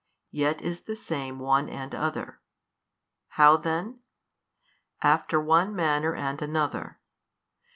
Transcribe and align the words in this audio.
Yet 0.31 0.63
is 0.63 0.79
the 0.85 0.95
Same 0.95 1.37
one 1.37 1.69
and 1.69 1.93
other; 1.93 2.41
how 3.27 3.55
then? 3.55 3.99
After 5.03 5.39
one 5.39 5.75
manner 5.75 6.15
and 6.15 6.41
another. 6.41 6.99